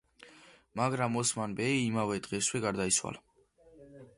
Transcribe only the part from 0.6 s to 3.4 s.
მაგრამ, ოსმან ბეი იმავე დღესვე გარდაიცვალა.